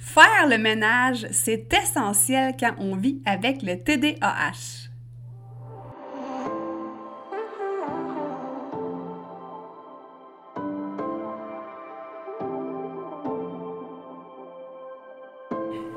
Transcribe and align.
Faire 0.00 0.48
le 0.48 0.56
ménage, 0.56 1.26
c'est 1.30 1.72
essentiel 1.74 2.54
quand 2.58 2.72
on 2.78 2.96
vit 2.96 3.20
avec 3.26 3.62
le 3.62 3.76
TDAH. 3.78 4.88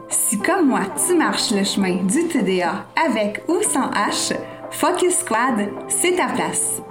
Si 0.10 0.38
comme 0.38 0.68
moi, 0.68 0.82
tu 1.08 1.16
marches 1.16 1.52
le 1.52 1.64
chemin 1.64 2.04
du 2.04 2.28
TDA 2.28 2.86
avec 3.08 3.42
ou 3.48 3.64
sans 3.64 3.90
H, 3.92 4.36
Focus 4.70 5.20
Squad, 5.20 5.70
c'est 5.88 6.18
ta 6.18 6.28
place. 6.28 6.82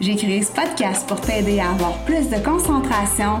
J'ai 0.00 0.16
créé 0.16 0.42
ce 0.42 0.52
podcast 0.52 1.08
pour 1.08 1.20
t'aider 1.20 1.60
à 1.60 1.70
avoir 1.70 1.96
plus 2.04 2.28
de 2.28 2.44
concentration, 2.44 3.40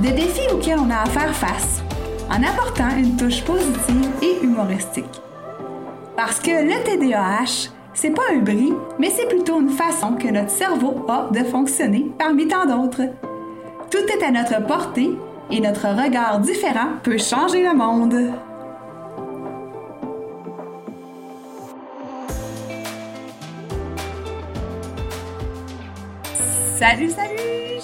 de 0.00 0.08
défis 0.10 0.48
auxquels 0.52 0.78
on 0.78 0.90
a 0.90 1.02
à 1.02 1.06
faire 1.06 1.34
face, 1.34 1.82
en 2.30 2.42
apportant 2.42 2.96
une 2.96 3.16
touche 3.16 3.42
positive 3.42 4.10
et 4.22 4.44
humoristique. 4.44 5.20
Parce 6.16 6.38
que 6.38 6.50
le 6.50 6.82
TDAH, 6.84 7.70
c'est 7.94 8.10
pas 8.10 8.22
un 8.32 8.38
bris, 8.38 8.72
mais 8.98 9.10
c'est 9.10 9.26
plutôt 9.26 9.60
une 9.60 9.70
façon 9.70 10.12
que 10.12 10.28
notre 10.28 10.50
cerveau 10.50 11.04
a 11.08 11.28
de 11.32 11.42
fonctionner 11.44 12.10
parmi 12.18 12.46
tant 12.46 12.66
d'autres. 12.66 13.02
Tout 13.90 13.98
est 13.98 14.24
à 14.24 14.30
notre 14.30 14.64
portée 14.66 15.10
et 15.50 15.60
notre 15.60 15.88
regard 15.88 16.38
différent 16.40 16.90
peut 17.02 17.18
changer 17.18 17.62
le 17.62 17.74
monde. 17.74 18.32
Salut, 26.78 27.10
salut! 27.10 27.27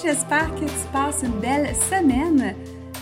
J'espère 0.05 0.53
que 0.53 0.65
tu 0.65 0.87
passes 0.93 1.23
une 1.23 1.39
belle 1.39 1.75
semaine. 1.75 2.53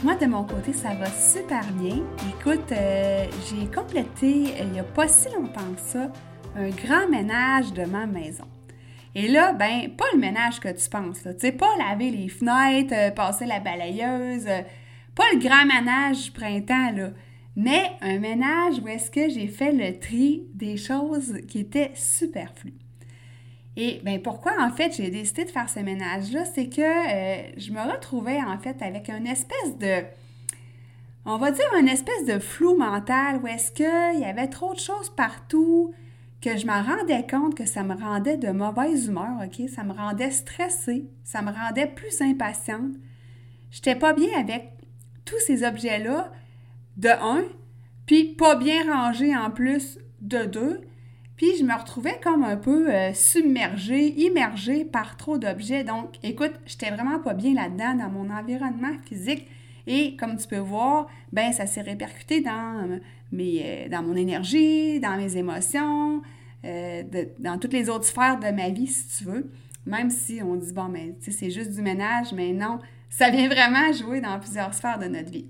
Moi, 0.06 0.16
de 0.16 0.26
mon 0.26 0.46
côté, 0.46 0.72
ça 0.72 0.94
va 0.94 1.08
super 1.08 1.62
bien. 1.74 1.98
Écoute, 2.30 2.72
euh, 2.72 3.26
j'ai 3.50 3.70
complété, 3.70 4.54
euh, 4.54 4.62
il 4.62 4.70
n'y 4.70 4.80
a 4.80 4.86
pas 4.86 5.10
si 5.10 5.28
longtemps 5.36 5.74
que 5.76 5.82
ça, 5.82 6.10
un 6.56 6.70
grand 6.70 7.10
ménage 7.10 7.74
de 7.74 7.84
ma 7.84 8.06
maison. 8.06 8.46
Et 9.16 9.28
là, 9.28 9.52
ben, 9.52 9.94
pas 9.98 10.06
le 10.14 10.20
ménage 10.20 10.62
que 10.62 10.70
tu 10.70 10.90
penses, 10.90 11.24
tu 11.24 11.30
sais, 11.40 11.52
pas 11.52 11.76
laver 11.78 12.10
les 12.10 12.30
fenêtres, 12.30 12.94
euh, 12.94 13.12
passer 13.12 13.48
la 13.48 13.60
balayeuse, 13.60 14.48
pas 15.14 15.26
le 15.34 15.40
grand 15.40 15.66
ménage 15.66 16.24
du 16.24 16.32
printemps, 16.32 16.92
là, 16.96 17.10
mais 17.58 17.92
un 18.00 18.20
ménage 18.20 18.80
où 18.82 18.88
est-ce 18.88 19.12
que 19.12 19.28
j'ai 19.28 19.48
fait 19.48 19.74
le 19.74 20.00
tri 20.00 20.48
des 20.54 20.78
choses 20.78 21.34
qui 21.50 21.60
étaient 21.60 21.92
superflues. 21.96 22.83
Et 23.76 24.02
bien, 24.04 24.20
pourquoi 24.20 24.54
en 24.62 24.72
fait 24.72 24.96
j'ai 24.96 25.10
décidé 25.10 25.46
de 25.46 25.50
faire 25.50 25.70
ce 25.70 25.80
ménage-là, 25.80 26.46
c'est 26.46 26.70
que 26.70 26.82
euh, 26.82 27.52
je 27.58 27.72
me 27.72 27.82
retrouvais 27.82 28.40
en 28.42 28.58
fait 28.60 28.82
avec 28.82 29.10
une 29.10 29.26
espèce 29.26 29.78
de, 29.80 30.04
on 31.26 31.38
va 31.38 31.52
dire 31.52 31.66
une 31.80 31.88
espèce 31.88 32.26
de 32.26 32.38
flou 32.38 32.78
mental 32.78 33.40
où 33.42 33.48
est-ce 33.48 33.72
qu'il 33.72 34.20
y 34.20 34.26
avait 34.26 34.48
trop 34.48 34.74
de 34.74 34.80
choses 34.80 35.10
partout, 35.10 35.94
que 36.44 36.58
je 36.58 36.68
me 36.68 36.74
rendais 36.74 37.26
compte 37.26 37.56
que 37.56 37.66
ça 37.66 37.84
me 37.84 37.96
rendait 37.96 38.38
de 38.38 38.50
mauvaise 38.50 39.08
humeur, 39.08 39.42
OK? 39.44 39.70
Ça 39.70 39.84
me 39.84 39.94
rendait 39.94 40.32
stressée, 40.32 41.06
ça 41.24 41.42
me 41.42 41.52
rendait 41.52 41.88
plus 41.88 42.22
impatiente. 42.22 42.96
J'étais 43.72 43.96
pas 43.96 44.14
bien 44.14 44.28
avec 44.38 44.72
tous 45.24 45.40
ces 45.40 45.64
objets-là, 45.64 46.32
de 46.98 47.10
un, 47.10 47.44
puis 48.06 48.36
pas 48.36 48.56
bien 48.56 48.94
rangés 48.94 49.36
en 49.36 49.50
plus 49.52 50.00
de 50.22 50.44
deux. 50.44 50.82
Puis 51.36 51.58
je 51.58 51.64
me 51.64 51.74
retrouvais 51.74 52.20
comme 52.22 52.44
un 52.44 52.58
peu 52.58 52.94
euh, 52.94 53.14
submergée, 53.14 54.14
immergée 54.22 54.86
par 54.86 55.18
trop 55.18 55.38
d'objets. 55.38 55.84
Donc, 55.84 56.16
écoute, 56.22 56.54
j'étais 56.66 56.92
vraiment 56.92 57.20
pas 57.20 57.34
bien 57.34 57.54
là-dedans, 57.54 57.96
dans 57.96 58.10
mon 58.10 58.30
environnement 58.30 58.94
physique. 59.06 59.48
Et 59.88 60.16
comme 60.16 60.38
tu 60.38 60.48
peux 60.48 60.60
voir, 60.60 61.08
ben 61.32 61.52
ça 61.52 61.66
s'est 61.66 61.82
répercuté 61.82 62.42
dans, 62.42 62.88
euh, 62.90 63.00
mes, 63.32 63.62
euh, 63.66 63.90
dans 63.90 64.04
mon 64.04 64.16
énergie, 64.16 65.00
dans 65.00 65.18
mes 65.18 65.36
émotions, 65.38 66.22
dans 67.40 67.60
toutes 67.60 67.74
les 67.74 67.90
autres 67.90 68.06
sphères 68.06 68.40
de 68.40 68.50
ma 68.50 68.70
vie, 68.70 68.88
si 68.88 69.18
tu 69.18 69.24
veux. 69.26 69.52
Même 69.86 70.10
si 70.10 70.42
on 70.42 70.56
dit, 70.56 70.72
bon, 70.72 70.88
mais 70.88 71.14
c'est 71.20 71.50
juste 71.50 71.72
du 71.72 71.82
ménage, 71.82 72.32
mais 72.32 72.54
non, 72.54 72.80
ça 73.10 73.30
vient 73.30 73.50
vraiment 73.50 73.92
jouer 73.92 74.22
dans 74.22 74.40
plusieurs 74.40 74.74
sphères 74.74 74.98
de 74.98 75.08
notre 75.08 75.30
vie. 75.30 75.46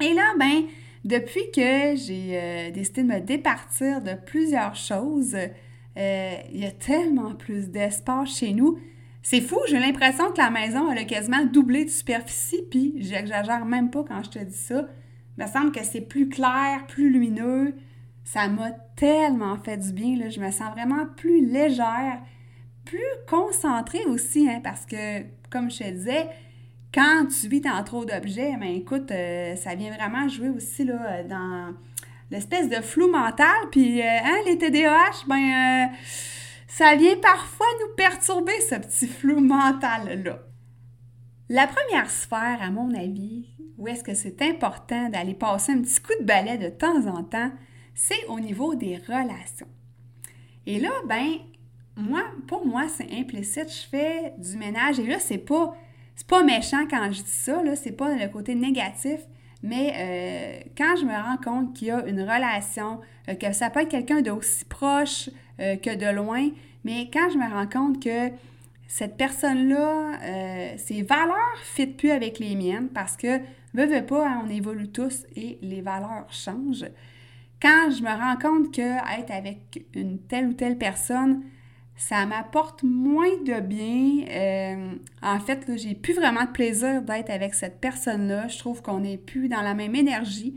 Et 0.00 0.12
là, 0.12 0.34
ben, 0.38 0.64
depuis 1.06 1.52
que 1.54 1.94
j'ai 1.94 2.30
euh, 2.32 2.70
décidé 2.72 3.02
de 3.02 3.08
me 3.08 3.20
départir 3.20 4.02
de 4.02 4.14
plusieurs 4.14 4.74
choses, 4.74 5.36
euh, 5.36 6.34
il 6.52 6.60
y 6.60 6.66
a 6.66 6.72
tellement 6.72 7.34
plus 7.34 7.70
d'espace 7.70 8.36
chez 8.36 8.52
nous. 8.52 8.78
C'est 9.22 9.40
fou, 9.40 9.58
j'ai 9.68 9.78
l'impression 9.78 10.32
que 10.32 10.38
la 10.38 10.50
maison 10.50 10.90
elle 10.90 10.98
a 10.98 11.04
quasiment 11.04 11.44
doublé 11.44 11.84
de 11.84 11.90
superficie, 11.90 12.62
puis 12.70 12.94
j'exagère 12.98 13.64
même 13.64 13.90
pas 13.90 14.04
quand 14.04 14.22
je 14.24 14.30
te 14.30 14.38
dis 14.40 14.56
ça. 14.56 14.88
Il 15.38 15.44
me 15.44 15.48
semble 15.48 15.72
que 15.72 15.84
c'est 15.84 16.00
plus 16.00 16.28
clair, 16.28 16.84
plus 16.88 17.10
lumineux. 17.10 17.74
Ça 18.24 18.48
m'a 18.48 18.72
tellement 18.96 19.56
fait 19.58 19.76
du 19.76 19.92
bien, 19.92 20.28
je 20.28 20.40
me 20.40 20.50
sens 20.50 20.72
vraiment 20.72 21.06
plus 21.16 21.46
légère, 21.46 22.20
plus 22.84 22.98
concentrée 23.28 24.04
aussi, 24.06 24.48
hein, 24.48 24.60
parce 24.62 24.86
que, 24.86 25.22
comme 25.50 25.70
je 25.70 25.78
te 25.78 25.90
disais, 25.90 26.28
quand 26.92 27.26
tu 27.26 27.48
vis 27.48 27.60
dans 27.60 27.82
trop 27.84 28.04
d'objets, 28.04 28.56
ben 28.58 28.74
écoute, 28.74 29.10
euh, 29.10 29.54
ça 29.56 29.74
vient 29.74 29.94
vraiment 29.94 30.28
jouer 30.28 30.48
aussi 30.48 30.84
là, 30.84 31.22
dans 31.24 31.74
l'espèce 32.30 32.68
de 32.68 32.76
flou 32.76 33.10
mental. 33.10 33.54
Puis, 33.70 34.00
euh, 34.00 34.04
hein, 34.04 34.36
les 34.46 34.58
TDAH, 34.58 35.26
ben, 35.26 35.36
euh, 35.36 35.96
ça 36.68 36.94
vient 36.96 37.16
parfois 37.16 37.66
nous 37.80 37.94
perturber, 37.96 38.58
ce 38.68 38.76
petit 38.76 39.06
flou 39.06 39.40
mental-là. 39.40 40.40
La 41.48 41.66
première 41.66 42.10
sphère, 42.10 42.58
à 42.60 42.70
mon 42.70 42.92
avis, 42.94 43.46
où 43.78 43.86
est-ce 43.88 44.02
que 44.02 44.14
c'est 44.14 44.42
important 44.42 45.08
d'aller 45.08 45.34
passer 45.34 45.72
un 45.72 45.82
petit 45.82 46.00
coup 46.00 46.12
de 46.20 46.24
balai 46.24 46.58
de 46.58 46.68
temps 46.68 47.06
en 47.06 47.22
temps, 47.22 47.52
c'est 47.94 48.26
au 48.28 48.40
niveau 48.40 48.74
des 48.74 48.96
relations. 48.96 49.68
Et 50.66 50.80
là, 50.80 50.90
ben, 51.06 51.34
moi, 51.96 52.22
pour 52.48 52.66
moi, 52.66 52.88
c'est 52.88 53.10
implicite, 53.12 53.70
je 53.70 53.88
fais 53.88 54.34
du 54.38 54.56
ménage. 54.56 54.98
Et 54.98 55.06
là, 55.06 55.18
c'est 55.18 55.38
pas 55.38 55.74
c'est 56.16 56.26
pas 56.26 56.42
méchant 56.42 56.86
quand 56.88 57.12
je 57.12 57.22
dis 57.22 57.30
ça, 57.30 57.60
c'est 57.76 57.92
pas 57.92 58.14
le 58.14 58.26
côté 58.28 58.54
négatif, 58.54 59.20
mais 59.62 59.92
euh, 59.96 60.68
quand 60.76 60.96
je 60.96 61.04
me 61.04 61.12
rends 61.12 61.36
compte 61.36 61.74
qu'il 61.74 61.88
y 61.88 61.90
a 61.90 62.06
une 62.06 62.22
relation, 62.22 63.00
euh, 63.28 63.34
que 63.34 63.52
ça 63.52 63.68
peut 63.68 63.80
être 63.80 63.90
quelqu'un 63.90 64.22
d'aussi 64.22 64.64
proche 64.64 65.28
euh, 65.60 65.76
que 65.76 65.94
de 65.94 66.14
loin, 66.14 66.48
mais 66.84 67.10
quand 67.12 67.28
je 67.30 67.36
me 67.36 67.48
rends 67.52 67.66
compte 67.66 68.02
que 68.02 68.30
cette 68.88 69.16
personne-là, 69.16 70.76
ses 70.78 71.02
valeurs 71.02 71.56
ne 71.58 71.64
fit 71.64 71.88
plus 71.88 72.12
avec 72.12 72.38
les 72.38 72.54
miennes 72.54 72.88
parce 72.88 73.16
que, 73.16 73.40
veux 73.74 74.06
pas, 74.06 74.28
hein, 74.28 74.42
on 74.46 74.48
évolue 74.48 74.88
tous 74.88 75.26
et 75.34 75.58
les 75.60 75.80
valeurs 75.80 76.26
changent. 76.30 76.86
Quand 77.60 77.90
je 77.90 78.02
me 78.02 78.10
rends 78.10 78.36
compte 78.36 78.72
que 78.72 79.18
être 79.18 79.32
avec 79.32 79.84
une 79.92 80.20
telle 80.20 80.46
ou 80.46 80.52
telle 80.52 80.78
personne, 80.78 81.42
ça 81.96 82.26
m'apporte 82.26 82.82
moins 82.82 83.36
de 83.44 83.60
bien. 83.60 84.26
Euh, 84.30 84.92
en 85.22 85.40
fait, 85.40 85.66
j'ai 85.76 85.94
plus 85.94 86.12
vraiment 86.12 86.44
de 86.44 86.50
plaisir 86.50 87.00
d'être 87.02 87.30
avec 87.30 87.54
cette 87.54 87.80
personne-là. 87.80 88.48
Je 88.48 88.58
trouve 88.58 88.82
qu'on 88.82 89.00
n'est 89.00 89.16
plus 89.16 89.48
dans 89.48 89.62
la 89.62 89.72
même 89.72 89.94
énergie. 89.94 90.54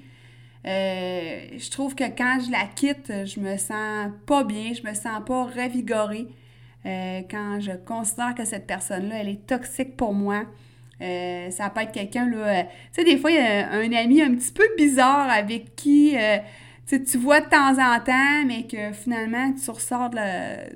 Euh, 0.67 1.39
je 1.57 1.71
trouve 1.71 1.95
que 1.95 2.03
quand 2.03 2.39
je 2.45 2.51
la 2.51 2.65
quitte, 2.75 3.11
je 3.25 3.39
me 3.39 3.55
sens 3.55 4.11
pas 4.25 4.43
bien, 4.43 4.73
je 4.73 4.87
me 4.87 4.93
sens 4.93 5.21
pas 5.25 5.45
revigorée. 5.45 6.27
Euh, 6.85 7.21
quand 7.31 7.59
je 7.61 7.71
considère 7.71 8.35
que 8.35 8.43
cette 8.43 8.67
personne-là, 8.67 9.19
elle 9.21 9.29
est 9.29 9.47
toxique 9.47 9.95
pour 9.95 10.13
moi. 10.13 10.43
ça 10.99 11.69
peut 11.69 11.81
être 11.81 11.93
quelqu'un, 11.93 12.29
là... 12.29 12.63
tu 12.63 12.69
sais, 12.91 13.03
des 13.05 13.17
fois, 13.17 13.31
y 13.31 13.37
a 13.37 13.71
un 13.71 13.93
ami 13.93 14.21
un 14.21 14.35
petit 14.35 14.51
peu 14.51 14.67
bizarre 14.77 15.29
avec 15.29 15.77
qui 15.77 16.17
tu 16.97 17.17
vois 17.17 17.41
de 17.41 17.49
temps 17.49 17.77
en 17.77 17.99
temps, 17.99 18.45
mais 18.47 18.65
que 18.65 18.91
finalement, 18.93 19.53
tu 19.53 19.69
ressors 19.69 20.09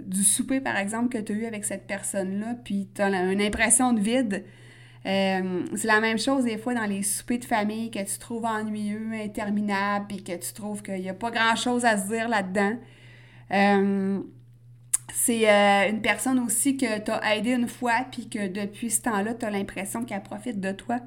du 0.06 0.24
souper, 0.24 0.62
par 0.62 0.77
exemple, 0.77 1.10
que 1.10 1.24
tu 1.24 1.33
as 1.33 1.36
eu 1.36 1.45
avec 1.45 1.65
cette 1.65 1.88
personne-là, 1.88 2.56
puis 2.63 2.88
tu 2.94 3.01
as 3.01 3.10
une 3.10 3.42
impression 3.42 3.94
de 3.94 4.00
vide. 4.00 4.44
Euh, 5.06 5.63
c'est 5.75 5.88
la 5.88 6.00
même 6.00 6.18
chose 6.18 6.45
des 6.45 6.57
fois 6.57 6.74
dans 6.74 6.86
les 6.86 7.04
soupers 7.04 7.39
de 7.39 7.45
famille 7.45 7.92
que 7.92 8.00
tu 8.00 8.18
trouves 8.19 8.45
ennuyeux, 8.45 9.12
interminables, 9.13 10.06
puis 10.07 10.24
que 10.24 10.33
tu 10.33 10.54
trouves 10.54 10.81
qu'il 10.81 11.01
n'y 11.01 11.10
a 11.10 11.13
pas 11.13 11.31
grand-chose 11.31 11.83
à 11.83 11.98
se 11.98 12.07
dire 12.07 12.30
là-dedans. 12.30 12.77
Euh, 13.51 14.19
c'est 15.13 15.50
euh, 15.50 15.89
une 15.89 16.01
personne 16.01 16.39
aussi 16.39 16.77
que 16.77 17.00
tu 17.00 17.12
as 17.12 17.36
aidé 17.36 17.51
une 17.51 17.68
fois, 17.68 18.06
puis 18.12 18.30
que 18.30 18.48
depuis 18.48 18.89
ce 18.89 19.01
temps-là, 19.01 19.33
tu 19.33 19.45
as 19.45 19.50
l'impression 19.50 20.06
qu'elle 20.06 20.24
profite 20.24 20.60
de 20.60 20.71
toi. 20.71 21.00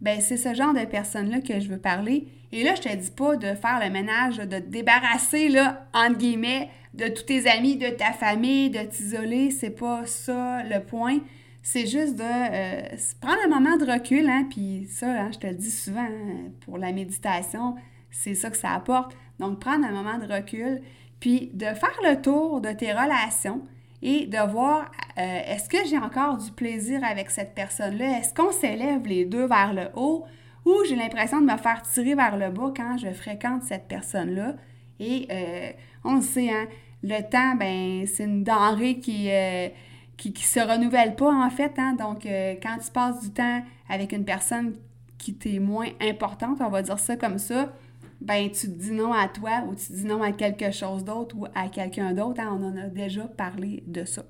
Ben 0.00 0.20
c'est 0.20 0.36
ce 0.36 0.54
genre 0.54 0.74
de 0.74 0.84
personnes-là 0.84 1.40
que 1.40 1.60
je 1.60 1.68
veux 1.68 1.78
parler. 1.78 2.28
Et 2.52 2.62
là, 2.62 2.74
je 2.74 2.82
te 2.82 2.94
dis 2.94 3.10
pas 3.10 3.36
de 3.36 3.54
faire 3.54 3.80
le 3.82 3.90
ménage, 3.90 4.36
de 4.38 4.58
te 4.58 4.68
débarrasser, 4.68 5.48
là, 5.48 5.86
entre 5.92 6.18
guillemets, 6.18 6.70
de 6.94 7.08
tous 7.08 7.24
tes 7.24 7.48
amis, 7.48 7.76
de 7.76 7.88
ta 7.88 8.12
famille, 8.12 8.70
de 8.70 8.80
t'isoler. 8.80 9.50
C'est 9.50 9.70
pas 9.70 10.06
ça 10.06 10.62
le 10.62 10.80
point. 10.80 11.18
C'est 11.62 11.86
juste 11.86 12.16
de 12.16 12.22
euh, 12.22 12.96
prendre 13.20 13.38
un 13.44 13.48
moment 13.48 13.76
de 13.76 13.90
recul, 13.90 14.28
hein, 14.28 14.46
puis 14.48 14.86
ça, 14.88 15.08
hein, 15.08 15.30
je 15.32 15.38
te 15.38 15.46
le 15.48 15.54
dis 15.54 15.70
souvent, 15.70 16.04
hein, 16.04 16.50
pour 16.64 16.78
la 16.78 16.92
méditation, 16.92 17.74
c'est 18.10 18.34
ça 18.34 18.50
que 18.50 18.56
ça 18.56 18.70
apporte. 18.70 19.16
Donc, 19.40 19.58
prendre 19.58 19.84
un 19.84 19.90
moment 19.90 20.18
de 20.18 20.32
recul, 20.32 20.80
puis 21.18 21.50
de 21.54 21.66
faire 21.66 21.98
le 22.04 22.22
tour 22.22 22.60
de 22.60 22.70
tes 22.70 22.92
relations 22.92 23.62
et 24.02 24.26
de 24.26 24.50
voir 24.50 24.90
euh, 25.18 25.40
est-ce 25.46 25.68
que 25.68 25.78
j'ai 25.88 25.98
encore 25.98 26.36
du 26.36 26.50
plaisir 26.50 27.00
avec 27.04 27.30
cette 27.30 27.54
personne-là? 27.54 28.18
Est-ce 28.18 28.34
qu'on 28.34 28.52
s'élève 28.52 29.06
les 29.06 29.24
deux 29.24 29.46
vers 29.46 29.72
le 29.72 29.88
haut? 29.94 30.24
Ou 30.64 30.74
j'ai 30.88 30.96
l'impression 30.96 31.40
de 31.40 31.46
me 31.46 31.56
faire 31.56 31.82
tirer 31.82 32.14
vers 32.14 32.36
le 32.36 32.50
bas 32.50 32.72
quand 32.76 32.96
je 32.98 33.12
fréquente 33.12 33.62
cette 33.62 33.88
personne-là? 33.88 34.54
Et 34.98 35.26
euh, 35.30 35.70
on 36.04 36.16
le 36.16 36.22
sait, 36.22 36.50
hein, 36.50 36.66
le 37.02 37.20
temps, 37.22 37.54
ben, 37.54 38.06
c'est 38.06 38.24
une 38.24 38.42
denrée 38.42 38.98
qui, 38.98 39.30
euh, 39.30 39.68
qui, 40.16 40.32
se 40.42 40.60
renouvelle 40.60 41.14
pas, 41.14 41.32
en 41.32 41.50
fait. 41.50 41.72
Hein? 41.78 41.94
Donc, 41.94 42.24
quand 42.24 42.78
tu 42.84 42.90
passes 42.90 43.22
du 43.22 43.30
temps 43.30 43.62
avec 43.88 44.12
une 44.12 44.24
personne 44.24 44.74
qui 45.18 45.34
t'est 45.34 45.58
moins 45.58 45.88
importante, 46.00 46.58
on 46.60 46.68
va 46.68 46.82
dire 46.82 46.98
ça 46.98 47.16
comme 47.16 47.38
ça, 47.38 47.72
ben 48.20 48.50
tu 48.50 48.66
te 48.68 48.78
dis 48.78 48.92
non 48.92 49.12
à 49.12 49.28
toi 49.28 49.62
ou 49.68 49.74
tu 49.74 49.86
te 49.86 49.92
dis 49.92 50.04
non 50.04 50.22
à 50.22 50.32
quelque 50.32 50.70
chose 50.70 51.04
d'autre 51.04 51.36
ou 51.36 51.46
à 51.54 51.68
quelqu'un 51.68 52.12
d'autre. 52.12 52.40
Hein, 52.40 52.58
on 52.60 52.64
en 52.64 52.76
a 52.76 52.88
déjà 52.88 53.24
parlé 53.24 53.82
de 53.86 54.04
ça. 54.04 54.22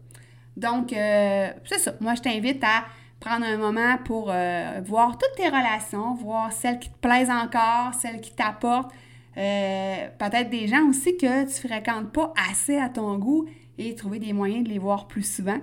Donc, 0.57 0.93
euh, 0.93 1.49
c'est 1.65 1.79
ça. 1.79 1.95
Moi, 2.01 2.15
je 2.15 2.23
t'invite 2.23 2.63
à 2.65 2.85
prendre 3.21 3.45
un 3.45 3.57
moment 3.57 3.99
pour 4.05 4.31
euh, 4.31 4.81
voir 4.85 5.19
toutes 5.19 5.37
tes 5.37 5.49
relations, 5.49 6.15
voir 6.15 6.53
celles 6.53 6.79
qui 6.79 6.91
te 6.91 6.99
plaisent 6.99 7.31
encore, 7.31 7.95
celles 7.95 8.21
qui 8.21 8.35
t'apportent. 8.35 8.93
Euh, 9.37 10.09
peut-être 10.19 10.49
des 10.49 10.67
gens 10.67 10.89
aussi 10.89 11.17
que 11.17 11.45
tu 11.45 11.69
fréquentes 11.69 12.11
pas 12.11 12.33
assez 12.51 12.79
à 12.79 12.89
ton 12.89 13.19
goût 13.19 13.47
et 13.77 13.95
trouver 13.95 14.19
des 14.19 14.33
moyens 14.33 14.65
de 14.65 14.71
les 14.71 14.79
voir 14.79 15.09
plus 15.09 15.23
souvent. 15.23 15.59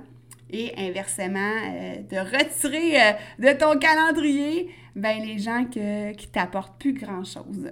Et 0.51 0.71
inversement, 0.77 1.55
de 2.11 2.17
retirer 2.17 3.15
de 3.39 3.57
ton 3.57 3.79
calendrier 3.79 4.69
ben, 4.95 5.19
les 5.19 5.39
gens 5.39 5.65
que, 5.65 6.11
qui 6.13 6.27
t'apportent 6.27 6.79
plus 6.79 6.93
grand-chose. 6.93 7.71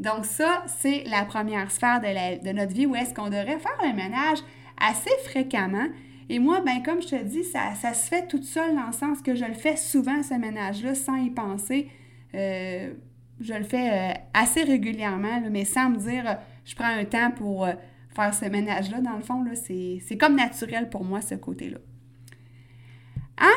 Donc 0.00 0.24
ça, 0.24 0.64
c'est 0.66 1.04
la 1.04 1.26
première 1.26 1.70
sphère 1.70 2.00
de, 2.00 2.52
notre 2.52 2.72
vie 2.72 2.86
où 2.86 2.96
est-ce 2.96 3.12
qu'on 3.12 3.26
devrait 3.26 3.58
faire 3.58 3.78
le 3.82 3.94
ménage 3.94 4.38
assez 4.80 5.10
fréquemment. 5.26 5.86
Et 6.30 6.38
moi, 6.38 6.62
ben 6.64 6.82
comme 6.82 7.02
je 7.02 7.08
te 7.08 7.22
dis, 7.22 7.44
ça, 7.44 7.74
se 7.74 8.08
fait 8.08 8.26
toute 8.26 8.44
seule 8.44 8.74
dans 8.74 8.86
le 8.86 8.92
sens 8.92 9.20
que 9.20 9.34
je 9.34 9.44
le 9.44 9.52
fais 9.52 9.76
souvent, 9.76 10.22
ce 10.22 10.32
ménage-là, 10.34 10.94
sans 10.94 11.16
y 11.16 11.28
penser. 11.28 11.90
Euh, 12.34 12.94
je 13.40 13.52
le 13.52 13.64
fais 13.64 13.90
euh, 13.92 14.14
assez 14.32 14.62
régulièrement, 14.62 15.42
mais 15.50 15.66
sans 15.66 15.90
me 15.90 15.98
dire, 15.98 16.26
euh, 16.26 16.34
je 16.64 16.74
prends 16.74 16.86
un 16.86 17.04
temps 17.04 17.30
pour 17.32 17.68
faire 18.14 18.32
ce 18.32 18.46
ménage-là. 18.46 19.02
Dans 19.02 19.16
le 19.16 19.22
fond, 19.22 19.44
c'est 19.54 20.16
comme 20.18 20.36
naturel 20.36 20.88
pour 20.88 21.04
moi, 21.04 21.20
ce 21.20 21.34
côté-là. 21.34 21.78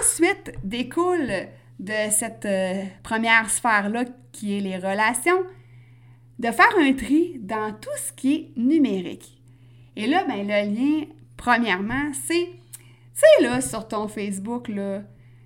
Ensuite, 0.02 0.54
découle 0.66 1.32
de 1.80 2.10
cette 2.10 2.48
première 3.02 3.50
sphère-là 3.50 4.04
qui 4.34 4.58
est 4.58 4.62
les 4.62 4.78
relations, 4.78 5.44
de 6.40 6.52
faire 6.52 6.74
un 6.80 6.94
tri 6.94 7.40
dans 7.40 7.74
tout 7.74 7.90
ce 7.98 8.12
qui 8.14 8.34
est 8.34 8.52
numérique. 8.58 9.42
Et 9.96 10.08
là, 10.08 10.26
ben, 10.28 10.48
le 10.48 10.74
lien, 10.74 11.06
premièrement, 11.38 12.12
c'est, 12.28 12.50
tu 13.16 13.44
là, 13.44 13.62
sur 13.62 13.88
ton 13.88 14.08
Facebook, 14.08 14.68
là, 14.68 15.04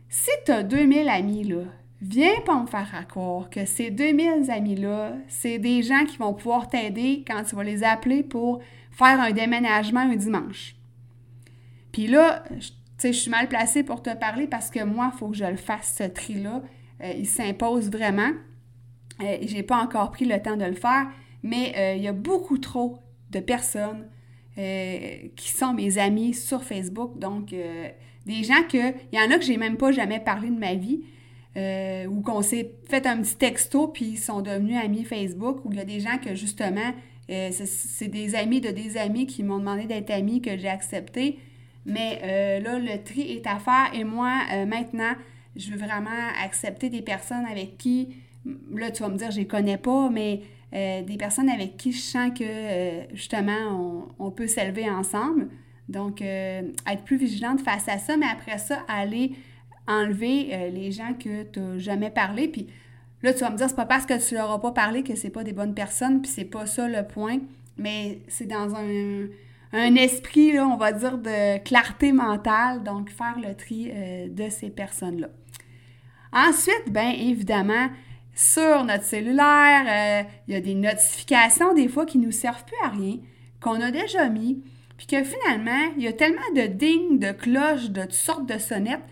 si 0.09 0.31
tu 0.45 0.51
as 0.51 0.63
2000 0.63 1.09
amis, 1.09 1.43
là, 1.43 1.63
viens 2.01 2.39
pas 2.45 2.61
me 2.61 2.67
faire 2.67 3.05
croire 3.07 3.49
que 3.49 3.65
ces 3.65 3.91
2000 3.91 4.49
amis-là, 4.49 5.13
c'est 5.27 5.59
des 5.59 5.83
gens 5.83 6.05
qui 6.05 6.17
vont 6.17 6.33
pouvoir 6.33 6.69
t'aider 6.69 7.23
quand 7.27 7.43
tu 7.43 7.55
vas 7.55 7.63
les 7.63 7.83
appeler 7.83 8.23
pour 8.23 8.61
faire 8.91 9.19
un 9.19 9.31
déménagement 9.31 10.01
un 10.01 10.15
dimanche. 10.15 10.75
Puis 11.91 12.07
là, 12.07 12.43
tu 12.49 12.67
sais, 12.97 13.13
je 13.13 13.19
suis 13.19 13.31
mal 13.31 13.47
placée 13.47 13.83
pour 13.83 14.01
te 14.01 14.15
parler 14.15 14.47
parce 14.47 14.69
que 14.69 14.83
moi, 14.83 15.11
il 15.13 15.17
faut 15.17 15.29
que 15.29 15.37
je 15.37 15.45
le 15.45 15.57
fasse, 15.57 15.95
ce 15.97 16.03
tri-là. 16.03 16.61
Euh, 17.03 17.13
il 17.17 17.27
s'impose 17.27 17.91
vraiment. 17.91 18.31
Euh, 19.21 19.37
j'ai 19.41 19.63
pas 19.63 19.81
encore 19.81 20.11
pris 20.11 20.25
le 20.25 20.41
temps 20.41 20.57
de 20.57 20.65
le 20.65 20.73
faire, 20.73 21.07
mais 21.43 21.73
euh, 21.77 21.95
il 21.95 22.03
y 22.03 22.07
a 22.07 22.13
beaucoup 22.13 22.57
trop 22.57 22.99
de 23.31 23.39
personnes 23.39 24.07
euh, 24.57 25.17
qui 25.35 25.51
sont 25.51 25.73
mes 25.73 25.97
amis 25.97 26.33
sur 26.33 26.63
Facebook. 26.63 27.17
Donc, 27.17 27.53
des 28.25 28.43
gens 28.43 28.63
que, 28.69 28.93
il 29.11 29.19
y 29.19 29.21
en 29.21 29.31
a 29.31 29.37
que 29.37 29.45
j'ai 29.45 29.57
même 29.57 29.77
pas 29.77 29.91
jamais 29.91 30.19
parlé 30.19 30.49
de 30.49 30.59
ma 30.59 30.75
vie, 30.75 31.01
ou 32.07 32.21
qu'on 32.21 32.43
s'est 32.43 32.71
fait 32.87 33.07
un 33.07 33.19
petit 33.19 33.35
texto 33.35 33.87
puis 33.87 34.05
ils 34.05 34.19
sont 34.19 34.41
devenus 34.41 34.77
amis 34.77 35.03
Facebook, 35.03 35.65
ou 35.65 35.71
il 35.71 35.77
y 35.77 35.81
a 35.81 35.85
des 35.85 35.99
gens 35.99 36.19
que 36.19 36.35
justement, 36.35 36.93
c'est 37.27 38.07
des 38.07 38.35
amis 38.35 38.61
de 38.61 38.69
des 38.69 38.97
amis 38.97 39.25
qui 39.25 39.43
m'ont 39.43 39.57
demandé 39.57 39.85
d'être 39.85 40.11
amis 40.11 40.41
que 40.41 40.55
j'ai 40.57 40.69
accepté. 40.69 41.39
Mais 41.85 42.59
là, 42.61 42.77
le 42.77 43.03
tri 43.03 43.21
est 43.21 43.47
à 43.47 43.57
faire 43.57 43.89
et 43.93 44.03
moi, 44.03 44.43
maintenant, 44.67 45.13
je 45.55 45.71
veux 45.71 45.77
vraiment 45.77 46.09
accepter 46.43 46.89
des 46.89 47.01
personnes 47.01 47.45
avec 47.45 47.77
qui 47.77 48.09
là, 48.45 48.91
tu 48.91 49.03
vas 49.03 49.09
me 49.09 49.17
dire, 49.17 49.31
je 49.31 49.37
les 49.37 49.47
connais 49.47 49.77
pas, 49.77 50.09
mais 50.09 50.41
euh, 50.73 51.01
des 51.01 51.15
personnes 51.15 51.49
avec 51.49 51.77
qui 51.77 51.93
je 51.93 51.99
sens 51.99 52.31
que, 52.37 52.43
euh, 52.43 53.03
justement, 53.13 54.09
on, 54.19 54.31
peut 54.31 54.47
s'élever 54.47 54.89
ensemble. 54.89 55.47
Donc, 55.87 56.21
euh, 56.21 56.61
être 56.91 57.03
plus 57.03 57.15
vigilante 57.15 57.61
face 57.61 57.87
à 57.87 57.97
ça, 57.97 58.17
mais 58.17 58.25
après 58.25 58.57
ça, 58.57 58.79
aller 58.89 59.31
enlever 59.87 60.69
les 60.73 60.91
gens 60.91 61.13
que 61.13 61.43
tu 61.43 61.59
n'as 61.61 61.77
jamais 61.77 62.09
parlé. 62.09 62.49
Puis 62.49 62.67
là, 63.23 63.33
tu 63.33 63.39
vas 63.39 63.49
me 63.49 63.55
dire, 63.55 63.69
c'est 63.69 63.75
pas 63.75 63.85
parce 63.85 64.05
que 64.05 64.27
tu 64.27 64.35
leur 64.35 64.51
as 64.51 64.59
pas 64.59 64.73
parlé 64.73 65.01
que 65.01 65.15
c'est 65.15 65.29
pas 65.29 65.45
des 65.45 65.53
bonnes 65.53 65.73
personnes, 65.73 66.21
puis 66.21 66.29
c'est 66.29 66.43
pas 66.43 66.65
ça 66.65 66.89
le 66.89 67.07
point, 67.07 67.39
mais 67.77 68.19
c'est 68.27 68.47
dans 68.47 68.75
un, 68.75 69.95
esprit, 69.95 70.51
là, 70.51 70.67
on 70.67 70.75
va 70.75 70.91
dire, 70.91 71.17
de 71.17 71.59
clarté 71.59 72.11
mentale, 72.11 72.83
donc 72.83 73.09
faire 73.09 73.37
le 73.39 73.55
tri 73.55 73.89
de 74.29 74.49
ces 74.49 74.69
personnes-là. 74.69 75.29
Ensuite, 76.33 76.91
bien 76.91 77.11
évidemment, 77.11 77.87
sur 78.37 78.83
notre 78.83 79.03
cellulaire. 79.03 79.85
Euh, 79.87 80.29
il 80.47 80.53
y 80.53 80.57
a 80.57 80.61
des 80.61 80.75
notifications 80.75 81.73
des 81.73 81.87
fois 81.87 82.05
qui 82.05 82.19
ne 82.19 82.27
nous 82.27 82.31
servent 82.31 82.63
plus 82.63 82.77
à 82.83 82.89
rien, 82.89 83.17
qu'on 83.59 83.81
a 83.81 83.89
déjà 83.89 84.29
mis, 84.29 84.63
puis 84.95 85.07
que 85.07 85.23
finalement, 85.23 85.91
il 85.97 86.03
y 86.03 86.07
a 86.07 86.13
tellement 86.13 86.39
de 86.55 86.67
dings, 86.67 87.17
de 87.17 87.31
cloches, 87.31 87.89
de 87.89 88.03
toutes 88.03 88.13
sortes 88.13 88.45
de 88.47 88.59
sonnettes 88.59 89.03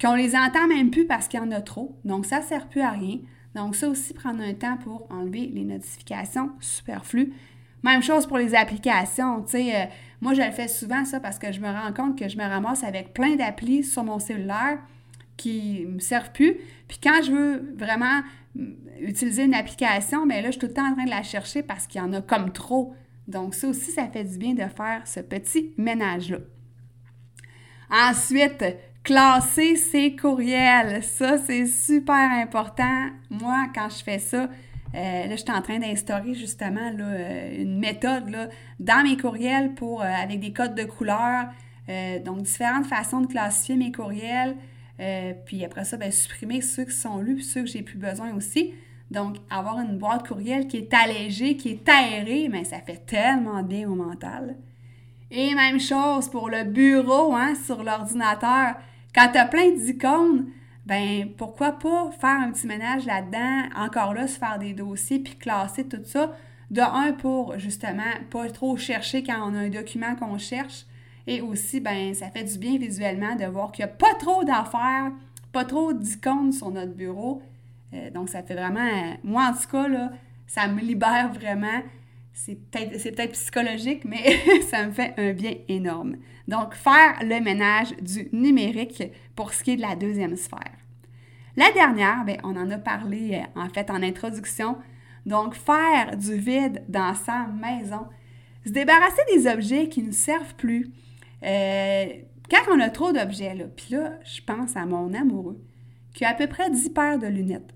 qu'on 0.00 0.14
les 0.14 0.34
entend 0.34 0.66
même 0.66 0.90
plus 0.90 1.06
parce 1.06 1.28
qu'il 1.28 1.38
y 1.38 1.42
en 1.42 1.52
a 1.52 1.60
trop. 1.60 1.96
Donc, 2.04 2.26
ça 2.26 2.40
ne 2.40 2.44
sert 2.44 2.68
plus 2.68 2.80
à 2.80 2.90
rien. 2.90 3.18
Donc, 3.54 3.76
ça 3.76 3.88
aussi, 3.88 4.14
prendre 4.14 4.42
un 4.42 4.54
temps 4.54 4.76
pour 4.78 5.06
enlever 5.10 5.48
les 5.54 5.62
notifications 5.62 6.50
superflues. 6.58 7.32
Même 7.84 8.02
chose 8.02 8.26
pour 8.26 8.38
les 8.38 8.54
applications. 8.56 9.42
Tu 9.42 9.58
euh, 9.58 9.84
moi, 10.20 10.34
je 10.34 10.42
le 10.42 10.50
fais 10.50 10.66
souvent, 10.66 11.04
ça, 11.04 11.20
parce 11.20 11.38
que 11.38 11.52
je 11.52 11.60
me 11.60 11.68
rends 11.68 11.92
compte 11.92 12.18
que 12.18 12.28
je 12.28 12.36
me 12.36 12.42
ramasse 12.42 12.82
avec 12.82 13.14
plein 13.14 13.36
d'applis 13.36 13.84
sur 13.84 14.02
mon 14.02 14.18
cellulaire 14.18 14.78
qui 15.42 15.84
ne 15.86 15.94
me 15.94 15.98
servent 15.98 16.32
plus. 16.32 16.56
Puis 16.88 16.98
quand 17.02 17.20
je 17.24 17.32
veux 17.32 17.74
vraiment 17.76 18.22
utiliser 19.00 19.44
une 19.44 19.54
application, 19.54 20.26
mais 20.26 20.36
ben 20.36 20.44
là, 20.44 20.46
je 20.48 20.52
suis 20.52 20.60
tout 20.60 20.66
le 20.66 20.74
temps 20.74 20.88
en 20.88 20.94
train 20.94 21.04
de 21.04 21.10
la 21.10 21.22
chercher 21.22 21.62
parce 21.62 21.86
qu'il 21.86 22.00
y 22.00 22.04
en 22.04 22.12
a 22.12 22.20
comme 22.20 22.52
trop. 22.52 22.94
Donc, 23.28 23.54
ça 23.54 23.68
aussi, 23.68 23.90
ça 23.92 24.06
fait 24.08 24.24
du 24.24 24.38
bien 24.38 24.54
de 24.54 24.68
faire 24.68 25.02
ce 25.06 25.20
petit 25.20 25.72
ménage-là. 25.78 26.38
Ensuite, 27.90 28.64
classer 29.04 29.76
ses 29.76 30.16
courriels. 30.16 31.02
Ça, 31.02 31.38
c'est 31.38 31.66
super 31.66 32.30
important. 32.32 33.08
Moi, 33.30 33.66
quand 33.74 33.88
je 33.90 34.02
fais 34.02 34.18
ça, 34.18 34.48
euh, 34.94 35.26
là, 35.26 35.30
je 35.30 35.36
suis 35.36 35.50
en 35.50 35.62
train 35.62 35.78
d'instaurer 35.78 36.34
justement 36.34 36.90
là, 36.90 37.04
euh, 37.04 37.62
une 37.62 37.78
méthode 37.78 38.28
là, 38.28 38.48
dans 38.78 39.02
mes 39.02 39.16
courriels 39.16 39.74
pour, 39.74 40.02
euh, 40.02 40.04
avec 40.04 40.40
des 40.40 40.52
codes 40.52 40.74
de 40.74 40.84
couleurs. 40.84 41.46
donc, 42.24 42.42
différentes 42.42 42.86
façons 42.86 43.20
de 43.20 43.26
classifier 43.26 43.76
mes 43.76 43.92
courriels. 43.92 44.56
Euh, 45.02 45.32
puis 45.44 45.64
après 45.64 45.84
ça, 45.84 45.96
ben, 45.96 46.12
supprimer 46.12 46.60
ceux 46.60 46.84
qui 46.84 46.92
sont 46.92 47.18
lus, 47.18 47.40
ceux 47.40 47.62
que 47.62 47.68
j'ai 47.68 47.82
plus 47.82 47.98
besoin 47.98 48.32
aussi. 48.34 48.72
Donc, 49.10 49.36
avoir 49.50 49.80
une 49.80 49.98
boîte 49.98 50.26
courriel 50.26 50.68
qui 50.68 50.78
est 50.78 50.94
allégée, 50.94 51.56
qui 51.56 51.70
est 51.70 51.88
aérée, 51.88 52.48
mais 52.48 52.62
ben, 52.62 52.64
ça 52.64 52.80
fait 52.80 53.04
tellement 53.04 53.62
bien 53.62 53.88
au 53.88 53.94
mental. 53.94 54.56
Et 55.30 55.54
même 55.54 55.80
chose 55.80 56.28
pour 56.28 56.48
le 56.48 56.64
bureau, 56.64 57.34
hein, 57.34 57.54
sur 57.66 57.82
l'ordinateur. 57.82 58.76
Quand 59.14 59.28
tu 59.32 59.38
as 59.38 59.46
plein 59.46 59.70
d'icônes, 59.70 60.46
ben 60.86 61.28
pourquoi 61.36 61.72
pas 61.72 62.10
faire 62.20 62.40
un 62.40 62.50
petit 62.52 62.66
ménage 62.66 63.06
là-dedans, 63.06 63.68
encore 63.76 64.14
là, 64.14 64.26
se 64.26 64.38
faire 64.38 64.58
des 64.58 64.72
dossiers 64.72 65.18
puis 65.18 65.36
classer 65.36 65.84
tout 65.88 66.02
ça. 66.04 66.34
De 66.70 66.80
un, 66.80 67.12
pour 67.12 67.58
justement 67.58 68.02
pas 68.30 68.48
trop 68.50 68.76
chercher 68.76 69.22
quand 69.22 69.50
on 69.50 69.54
a 69.54 69.58
un 69.58 69.68
document 69.68 70.14
qu'on 70.16 70.38
cherche, 70.38 70.86
et 71.26 71.40
aussi, 71.40 71.80
ben, 71.80 72.14
ça 72.14 72.30
fait 72.30 72.44
du 72.44 72.58
bien 72.58 72.78
visuellement 72.78 73.36
de 73.36 73.44
voir 73.44 73.72
qu'il 73.72 73.84
n'y 73.84 73.90
a 73.90 73.94
pas 73.94 74.14
trop 74.14 74.44
d'affaires, 74.44 75.12
pas 75.52 75.64
trop 75.64 75.92
d'icônes 75.92 76.52
sur 76.52 76.70
notre 76.70 76.94
bureau. 76.94 77.42
Euh, 77.94 78.10
donc, 78.10 78.28
ça 78.28 78.42
fait 78.42 78.54
vraiment, 78.54 79.16
moi 79.22 79.50
en 79.50 79.52
tout 79.52 79.68
cas, 79.70 79.88
là, 79.88 80.12
ça 80.46 80.68
me 80.68 80.80
libère 80.80 81.32
vraiment. 81.32 81.82
C'est 82.32 82.54
peut-être 82.54 83.14
peut 83.14 83.28
psychologique, 83.32 84.04
mais 84.04 84.62
ça 84.70 84.86
me 84.86 84.92
fait 84.92 85.14
un 85.18 85.32
bien 85.32 85.54
énorme. 85.68 86.16
Donc, 86.48 86.74
faire 86.74 87.18
le 87.22 87.40
ménage 87.40 87.94
du 88.00 88.28
numérique 88.32 89.02
pour 89.36 89.52
ce 89.52 89.62
qui 89.62 89.72
est 89.72 89.76
de 89.76 89.82
la 89.82 89.94
deuxième 89.94 90.36
sphère. 90.36 90.72
La 91.56 91.70
dernière, 91.72 92.24
ben, 92.24 92.38
on 92.42 92.56
en 92.56 92.70
a 92.70 92.78
parlé 92.78 93.34
euh, 93.34 93.60
en 93.60 93.68
fait 93.68 93.90
en 93.90 94.02
introduction. 94.02 94.76
Donc, 95.26 95.54
faire 95.54 96.16
du 96.16 96.36
vide 96.36 96.82
dans 96.88 97.14
sa 97.14 97.46
maison. 97.46 98.06
Se 98.64 98.70
débarrasser 98.70 99.22
des 99.34 99.46
objets 99.46 99.88
qui 99.88 100.02
ne 100.02 100.12
servent 100.12 100.54
plus. 100.56 100.90
Euh, 101.44 102.06
quand 102.50 102.74
on 102.74 102.80
a 102.80 102.90
trop 102.90 103.12
d'objets, 103.12 103.54
là, 103.54 103.64
puis 103.74 103.94
là, 103.94 104.12
je 104.24 104.40
pense 104.42 104.76
à 104.76 104.86
mon 104.86 105.14
amoureux, 105.14 105.60
qui 106.14 106.24
a 106.24 106.30
à 106.30 106.34
peu 106.34 106.46
près 106.46 106.70
10 106.70 106.90
paires 106.90 107.18
de 107.18 107.26
lunettes. 107.26 107.74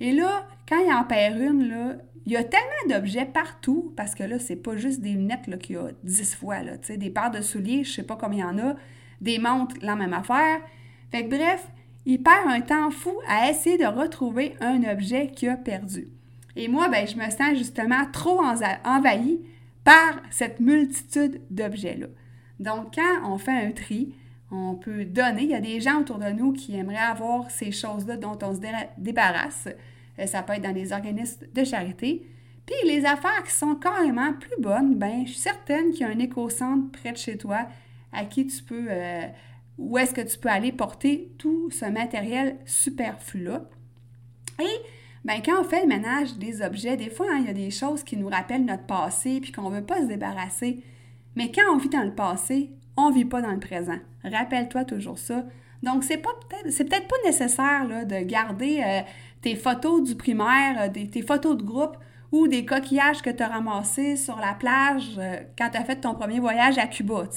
Et 0.00 0.12
là, 0.12 0.46
quand 0.68 0.78
il 0.78 0.92
en 0.92 1.04
perd 1.04 1.38
une, 1.38 1.68
là, 1.68 1.96
il 2.24 2.32
y 2.32 2.36
a 2.36 2.42
tellement 2.42 2.98
d'objets 2.98 3.26
partout, 3.26 3.92
parce 3.96 4.14
que 4.14 4.24
là, 4.24 4.38
c'est 4.38 4.56
pas 4.56 4.76
juste 4.76 5.00
des 5.00 5.10
lunettes 5.10 5.58
qu'il 5.58 5.76
y 5.76 5.78
a 5.78 5.90
10 6.02 6.34
fois, 6.34 6.62
là, 6.62 6.72
des 6.76 7.10
paires 7.10 7.30
de 7.30 7.40
souliers, 7.40 7.84
je 7.84 7.92
sais 7.92 8.02
pas 8.02 8.16
combien 8.16 8.50
il 8.52 8.58
y 8.58 8.62
en 8.62 8.70
a, 8.70 8.76
des 9.20 9.38
montres, 9.38 9.76
la 9.80 9.96
même 9.96 10.12
affaire. 10.12 10.60
Fait 11.10 11.24
que 11.24 11.30
bref, 11.30 11.66
il 12.04 12.22
perd 12.22 12.48
un 12.48 12.60
temps 12.60 12.90
fou 12.90 13.14
à 13.28 13.50
essayer 13.50 13.78
de 13.78 13.86
retrouver 13.86 14.54
un 14.60 14.82
objet 14.84 15.28
qu'il 15.28 15.48
a 15.50 15.56
perdu. 15.56 16.08
Et 16.56 16.68
moi, 16.68 16.88
ben, 16.88 17.06
je 17.06 17.16
me 17.16 17.30
sens 17.30 17.56
justement 17.56 18.06
trop 18.12 18.40
envahi 18.40 19.40
par 19.84 20.20
cette 20.30 20.58
multitude 20.58 21.40
d'objets-là. 21.50 22.06
Donc, 22.60 22.94
quand 22.94 23.30
on 23.30 23.38
fait 23.38 23.52
un 23.52 23.70
tri, 23.70 24.14
on 24.50 24.74
peut 24.74 25.04
donner. 25.04 25.42
Il 25.42 25.50
y 25.50 25.54
a 25.54 25.60
des 25.60 25.80
gens 25.80 26.00
autour 26.00 26.18
de 26.18 26.30
nous 26.30 26.52
qui 26.52 26.76
aimeraient 26.76 26.96
avoir 26.96 27.50
ces 27.50 27.72
choses-là 27.72 28.16
dont 28.16 28.38
on 28.42 28.54
se 28.54 28.60
débarrasse. 28.98 29.68
Euh, 30.18 30.26
ça 30.26 30.42
peut 30.42 30.54
être 30.54 30.62
dans 30.62 30.72
des 30.72 30.92
organismes 30.92 31.46
de 31.52 31.64
charité. 31.64 32.26
Puis 32.64 32.76
les 32.84 33.04
affaires 33.04 33.44
qui 33.44 33.52
sont 33.52 33.74
carrément 33.76 34.32
plus 34.32 34.60
bonnes, 34.60 34.96
ben, 34.96 35.24
je 35.24 35.32
suis 35.32 35.40
certaine 35.40 35.90
qu'il 35.92 36.00
y 36.00 36.04
a 36.04 36.08
un 36.08 36.18
éco-centre 36.18 36.90
près 36.90 37.12
de 37.12 37.16
chez 37.16 37.36
toi 37.36 37.66
à 38.12 38.24
qui 38.24 38.46
tu 38.46 38.62
peux 38.62 38.86
euh, 38.88 39.26
où 39.78 39.98
est-ce 39.98 40.14
que 40.14 40.22
tu 40.22 40.38
peux 40.38 40.48
aller 40.48 40.72
porter 40.72 41.30
tout 41.38 41.70
ce 41.70 41.84
matériel 41.84 42.56
superflu-là. 42.64 43.62
Et 44.60 44.80
bien, 45.24 45.40
quand 45.44 45.60
on 45.60 45.64
fait 45.64 45.82
le 45.82 45.88
ménage 45.88 46.36
des 46.38 46.62
objets, 46.62 46.96
des 46.96 47.10
fois, 47.10 47.26
hein, 47.30 47.38
il 47.40 47.46
y 47.46 47.50
a 47.50 47.54
des 47.54 47.70
choses 47.70 48.02
qui 48.02 48.16
nous 48.16 48.28
rappellent 48.28 48.64
notre 48.64 48.86
passé 48.86 49.40
puis 49.40 49.52
qu'on 49.52 49.70
ne 49.70 49.76
veut 49.76 49.84
pas 49.84 50.00
se 50.00 50.06
débarrasser. 50.06 50.82
Mais 51.36 51.52
quand 51.52 51.72
on 51.72 51.76
vit 51.76 51.90
dans 51.90 52.02
le 52.02 52.14
passé, 52.14 52.70
on 52.96 53.10
ne 53.10 53.14
vit 53.14 53.26
pas 53.26 53.42
dans 53.42 53.52
le 53.52 53.60
présent. 53.60 53.98
Rappelle-toi 54.24 54.84
toujours 54.84 55.18
ça. 55.18 55.44
Donc, 55.82 56.02
c'est 56.02 56.16
pas 56.16 56.30
peut-être, 56.48 57.06
pas 57.06 57.16
nécessaire 57.24 57.86
là, 57.86 58.04
de 58.04 58.24
garder 58.24 58.82
euh, 58.84 59.00
tes 59.42 59.54
photos 59.54 60.02
du 60.02 60.16
primaire, 60.16 60.80
euh, 60.80 60.88
tes 60.88 61.22
photos 61.22 61.56
de 61.56 61.62
groupe 61.62 61.96
ou 62.32 62.48
des 62.48 62.64
coquillages 62.64 63.22
que 63.22 63.30
tu 63.30 63.42
as 63.42 63.48
ramassés 63.48 64.16
sur 64.16 64.36
la 64.38 64.54
plage 64.54 65.16
euh, 65.18 65.36
quand 65.56 65.68
tu 65.70 65.76
as 65.76 65.84
fait 65.84 65.96
ton 65.96 66.14
premier 66.14 66.40
voyage 66.40 66.78
à 66.78 66.86
Cuba. 66.86 67.24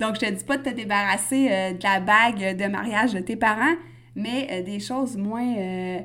Donc, 0.00 0.14
je 0.14 0.20
te 0.20 0.30
dis 0.30 0.44
pas 0.44 0.56
de 0.56 0.62
te 0.62 0.70
débarrasser 0.70 1.74
de 1.74 1.82
la 1.82 2.00
bague 2.00 2.56
de 2.56 2.66
mariage 2.66 3.12
de 3.12 3.20
tes 3.20 3.36
parents, 3.36 3.76
mais 4.16 4.62
des 4.62 4.80
choses 4.80 5.16
moins... 5.16 5.54
tu 5.54 6.04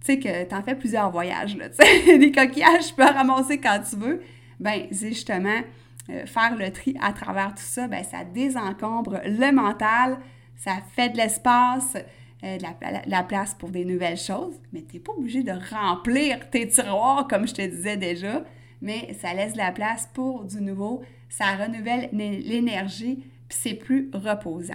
sais, 0.00 0.18
que 0.18 0.48
tu 0.48 0.54
en 0.54 0.62
fais 0.62 0.74
plusieurs 0.74 1.10
voyages, 1.10 1.56
là, 1.56 1.68
des 2.18 2.32
coquillages, 2.32 2.88
tu 2.88 2.94
peux 2.94 3.04
ramasser 3.04 3.58
quand 3.58 3.80
tu 3.88 3.96
veux. 3.96 4.22
Ben, 4.60 4.86
justement 4.90 5.60
faire 6.24 6.56
le 6.56 6.70
tri 6.70 6.96
à 7.00 7.12
travers 7.12 7.54
tout 7.54 7.64
ça, 7.64 7.88
ben, 7.88 8.04
ça 8.04 8.24
désencombre 8.24 9.20
le 9.24 9.52
mental, 9.52 10.18
ça 10.56 10.76
fait 10.94 11.10
de 11.10 11.16
l'espace, 11.16 11.96
euh, 12.44 12.58
la, 13.06 13.22
place 13.22 13.54
pour 13.54 13.70
des 13.70 13.86
nouvelles 13.86 14.18
choses, 14.18 14.60
mais 14.72 14.82
tu 14.82 14.96
n'es 14.96 15.00
pas 15.00 15.12
obligé 15.12 15.42
de 15.42 15.52
remplir 15.70 16.50
tes 16.50 16.68
tiroirs, 16.68 17.26
comme 17.28 17.48
je 17.48 17.54
te 17.54 17.62
disais 17.62 17.96
déjà, 17.96 18.44
mais 18.82 19.16
ça 19.20 19.32
laisse 19.32 19.56
la 19.56 19.72
place 19.72 20.08
pour 20.12 20.44
du 20.44 20.60
nouveau, 20.60 21.02
ça 21.30 21.56
renouvelle 21.56 22.10
l'énergie, 22.12 23.24
puis 23.48 23.58
c'est 23.58 23.74
plus 23.74 24.10
reposant. 24.12 24.74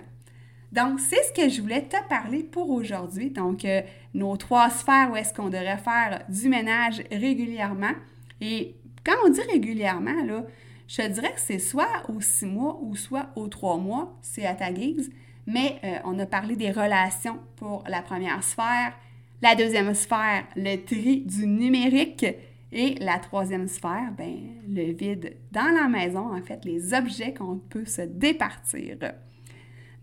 Donc, 0.71 0.99
c'est 0.99 1.21
ce 1.23 1.33
que 1.33 1.49
je 1.49 1.61
voulais 1.61 1.83
te 1.83 1.97
parler 2.09 2.43
pour 2.43 2.71
aujourd'hui. 2.71 3.29
Donc, 3.29 3.63
euh, 3.63 3.81
nos 4.15 4.37
trois 4.37 4.69
sphères 4.69 5.11
où 5.11 5.15
est-ce 5.15 5.33
qu'on 5.33 5.49
devrait 5.49 5.77
faire 5.77 6.23
du 6.29 6.49
ménage 6.49 7.03
régulièrement. 7.11 7.93
Et 8.39 8.75
quand 9.05 9.15
on 9.25 9.29
dit 9.29 9.41
régulièrement, 9.41 10.23
là, 10.23 10.45
je 10.87 10.97
te 10.97 11.07
dirais 11.07 11.31
que 11.33 11.39
c'est 11.39 11.59
soit 11.59 12.03
aux 12.09 12.21
six 12.21 12.45
mois 12.45 12.79
ou 12.81 12.95
soit 12.95 13.29
aux 13.35 13.47
trois 13.47 13.77
mois, 13.77 14.17
c'est 14.21 14.45
à 14.45 14.53
ta 14.53 14.71
guise. 14.71 15.09
Mais 15.47 15.79
euh, 15.83 15.97
on 16.05 16.19
a 16.19 16.25
parlé 16.25 16.55
des 16.55 16.71
relations 16.71 17.39
pour 17.55 17.83
la 17.87 18.01
première 18.01 18.43
sphère, 18.43 18.93
la 19.41 19.55
deuxième 19.55 19.93
sphère, 19.93 20.43
le 20.55 20.77
tri 20.77 21.21
du 21.21 21.47
numérique 21.47 22.25
et 22.71 22.95
la 22.99 23.19
troisième 23.19 23.67
sphère, 23.67 24.11
ben, 24.17 24.35
le 24.69 24.93
vide 24.93 25.35
dans 25.51 25.73
la 25.73 25.87
maison, 25.87 26.33
en 26.33 26.41
fait, 26.41 26.63
les 26.63 26.93
objets 26.93 27.33
qu'on 27.33 27.57
peut 27.57 27.85
se 27.85 28.01
départir. 28.01 28.97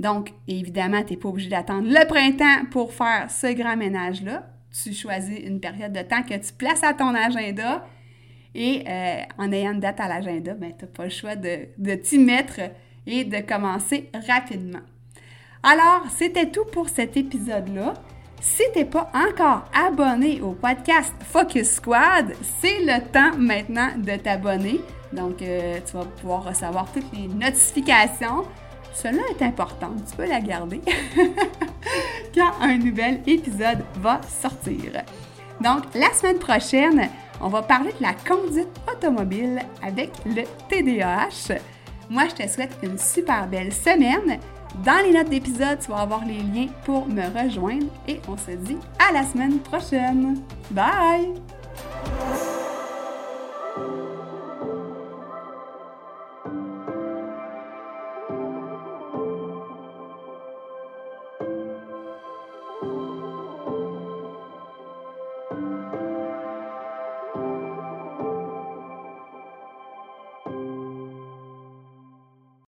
Donc, 0.01 0.33
évidemment, 0.47 1.03
tu 1.03 1.13
n'es 1.13 1.19
pas 1.19 1.29
obligé 1.29 1.49
d'attendre 1.49 1.89
le 1.89 2.07
printemps 2.07 2.67
pour 2.71 2.93
faire 2.93 3.31
ce 3.31 3.53
grand 3.53 3.77
ménage-là. 3.77 4.51
Tu 4.83 4.93
choisis 4.93 5.39
une 5.39 5.61
période 5.61 5.93
de 5.93 6.03
temps 6.03 6.23
que 6.23 6.35
tu 6.35 6.53
places 6.53 6.83
à 6.83 6.95
ton 6.95 7.15
agenda 7.15 7.87
et 8.55 8.85
euh, 8.89 9.21
en 9.39 9.53
ayant 9.53 9.73
une 9.73 9.81
date 9.81 10.01
à 10.01 10.09
l'agenda, 10.09 10.55
ben, 10.55 10.73
tu 10.77 10.85
n'as 10.85 10.91
pas 10.91 11.05
le 11.05 11.11
choix 11.11 11.37
de, 11.37 11.69
de 11.77 11.95
t'y 11.95 12.19
mettre 12.19 12.61
et 13.07 13.25
de 13.25 13.39
commencer 13.41 14.11
rapidement. 14.27 14.81
Alors, 15.63 16.05
c'était 16.17 16.51
tout 16.51 16.65
pour 16.67 16.89
cet 16.89 17.17
épisode-là. 17.17 17.95
Si 18.41 18.63
tu 18.73 18.79
n'es 18.79 18.85
pas 18.85 19.11
encore 19.13 19.65
abonné 19.75 20.41
au 20.41 20.53
podcast 20.53 21.13
Focus 21.25 21.73
Squad, 21.73 22.35
c'est 22.61 22.79
le 22.81 23.01
temps 23.11 23.37
maintenant 23.37 23.91
de 23.97 24.17
t'abonner. 24.17 24.81
Donc, 25.13 25.43
euh, 25.43 25.81
tu 25.85 25.97
vas 25.97 26.05
pouvoir 26.05 26.45
recevoir 26.45 26.91
toutes 26.93 27.13
les 27.13 27.27
notifications. 27.27 28.45
Cela 28.95 29.23
est 29.31 29.43
important, 29.43 29.95
tu 30.09 30.17
peux 30.17 30.27
la 30.27 30.41
garder 30.41 30.81
quand 32.35 32.53
un 32.61 32.79
nouvel 32.79 33.21
épisode 33.27 33.85
va 33.97 34.21
sortir. 34.29 35.03
Donc, 35.61 35.83
la 35.95 36.13
semaine 36.13 36.39
prochaine, 36.39 37.09
on 37.41 37.49
va 37.49 37.63
parler 37.63 37.93
de 37.99 38.03
la 38.03 38.15
conduite 38.15 38.69
automobile 38.93 39.61
avec 39.83 40.11
le 40.27 40.43
TDAH. 40.69 41.59
Moi, 42.11 42.25
je 42.31 42.43
te 42.43 42.49
souhaite 42.49 42.77
une 42.83 42.99
super 42.99 43.47
belle 43.47 43.73
semaine. 43.73 44.39
Dans 44.85 45.03
les 45.05 45.13
notes 45.13 45.31
d'épisode, 45.31 45.79
tu 45.81 45.91
vas 45.91 46.01
avoir 46.01 46.25
les 46.25 46.39
liens 46.39 46.69
pour 46.85 47.07
me 47.07 47.23
rejoindre 47.23 47.87
et 48.07 48.21
on 48.29 48.37
se 48.37 48.53
dit 48.53 48.79
à 48.99 49.13
la 49.13 49.25
semaine 49.25 49.59
prochaine. 49.61 50.43
Bye! 50.71 51.35